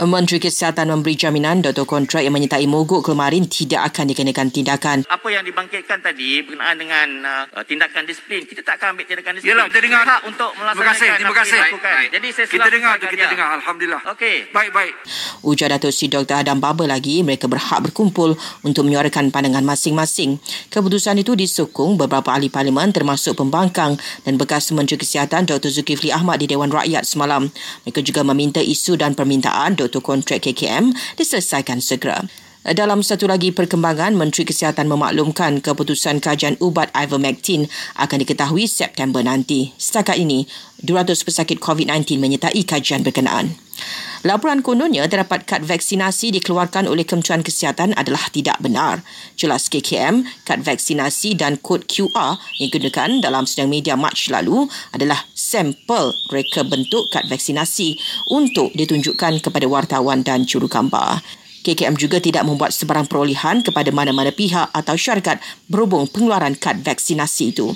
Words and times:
Menteri 0.00 0.40
Kesihatan 0.40 0.88
memberi 0.88 1.12
jaminan 1.12 1.60
doktor 1.60 1.84
kontrak 1.84 2.24
yang 2.24 2.32
menyertai 2.32 2.64
mogok 2.64 3.04
kemarin 3.04 3.44
tidak 3.44 3.92
akan 3.92 4.08
dikenakan 4.08 4.48
tindakan. 4.48 4.98
Apa 5.04 5.28
yang 5.28 5.44
dibangkitkan 5.44 6.00
tadi 6.00 6.40
berkenaan 6.40 6.76
dengan 6.80 7.08
uh, 7.52 7.64
tindakan 7.68 8.08
disiplin, 8.08 8.48
kita 8.48 8.64
tak 8.64 8.80
akan 8.80 8.96
ambil 8.96 9.04
tindakan 9.04 9.32
disiplin. 9.36 9.52
Yalah, 9.60 9.66
kita 9.68 9.80
dengar. 9.84 10.02
Hak 10.06 10.20
untuk 10.24 10.50
Terima 10.56 10.72
melaksanakan 10.72 10.88
kasih, 10.88 11.08
terima 11.10 11.20
apa 11.20 11.20
yang 11.20 11.36
kasih. 11.36 11.52
dilakukan. 11.60 11.92
Baik, 11.92 12.08
Jadi 12.16 12.28
saya 12.30 12.46
Kita 12.46 12.54
selalu 12.56 12.72
dengar 12.72 12.92
tu, 12.96 13.04
kita 13.04 13.16
dia. 13.20 13.28
dengar. 13.28 13.48
Alhamdulillah. 13.60 14.00
Okey. 14.14 14.36
Baik, 14.48 14.70
baik. 14.72 14.92
Ujar 15.42 15.68
Datuk 15.68 15.92
Seri 15.92 16.08
Dr. 16.08 16.36
Adam 16.38 16.56
Baba 16.56 16.84
lagi, 16.86 17.20
mereka 17.20 17.44
berhak 17.44 17.80
berkumpul 17.84 18.38
untuk 18.64 18.88
menyuarakan 18.88 19.28
pandangan 19.28 19.64
masing-masing. 19.66 20.40
Keputusan 20.70 21.18
itu 21.18 21.36
disokong 21.36 21.98
beberapa 21.98 22.32
ahli 22.32 22.48
parlimen 22.48 22.88
termasuk 22.94 23.36
pembangkang 23.36 23.98
dan 24.24 24.38
bekas 24.38 24.72
Menteri 24.72 24.96
Kesihatan 24.96 25.44
Dr. 25.44 25.68
Zulkifli 25.68 26.08
Ahmad 26.08 26.40
di 26.40 26.48
Dewan 26.48 26.72
Rakyat 26.72 27.04
semalam. 27.04 27.52
Mereka 27.84 28.00
juga 28.00 28.22
meminta 28.22 28.62
isu 28.62 28.94
dan 28.94 29.12
permintaan 29.12 29.74
Dr. 29.74 29.89
Kontrak 29.98 30.46
KKM 30.46 30.94
diselesaikan 31.18 31.82
segera. 31.82 32.22
Dalam 32.60 33.00
satu 33.00 33.24
lagi 33.24 33.56
perkembangan, 33.56 34.12
Menteri 34.12 34.44
Kesihatan 34.44 34.84
memaklumkan 34.84 35.64
keputusan 35.64 36.20
kajian 36.20 36.60
ubat 36.60 36.92
ivermectin 36.92 37.66
akan 37.96 38.20
diketahui 38.20 38.68
September 38.68 39.24
nanti. 39.24 39.72
Setakat 39.80 40.20
ini, 40.20 40.44
200 40.84 41.24
pesakit 41.24 41.56
COVID-19 41.56 42.20
menyertai 42.20 42.60
kajian 42.68 43.00
berkenaan. 43.00 43.56
Laporan 44.20 44.60
kononnya 44.60 45.08
terdapat 45.08 45.48
kad 45.48 45.64
vaksinasi 45.64 46.36
dikeluarkan 46.36 46.84
oleh 46.84 47.08
Kementerian 47.08 47.40
Kesihatan 47.40 47.96
adalah 47.96 48.28
tidak 48.28 48.60
benar. 48.60 49.00
Jelas 49.40 49.72
KKM, 49.72 50.28
kad 50.44 50.60
vaksinasi 50.60 51.40
dan 51.40 51.56
kod 51.56 51.88
QR 51.88 52.36
yang 52.60 52.68
digunakan 52.68 53.08
dalam 53.24 53.48
sidang 53.48 53.72
media 53.72 53.96
Mac 53.96 54.20
lalu 54.28 54.68
adalah 54.92 55.24
sampel 55.50 56.14
reka 56.30 56.62
bentuk 56.62 57.10
kad 57.10 57.26
vaksinasi 57.26 57.98
untuk 58.30 58.70
ditunjukkan 58.78 59.42
kepada 59.42 59.66
wartawan 59.66 60.22
dan 60.22 60.46
jurugambar. 60.46 61.18
KKM 61.60 61.98
juga 61.98 62.22
tidak 62.22 62.46
membuat 62.46 62.72
sebarang 62.72 63.10
perolehan 63.10 63.60
kepada 63.60 63.90
mana-mana 63.92 64.32
pihak 64.32 64.70
atau 64.72 64.94
syarikat 64.96 65.42
berhubung 65.68 66.08
pengeluaran 66.08 66.54
kad 66.56 66.80
vaksinasi 66.80 67.52
itu. 67.52 67.74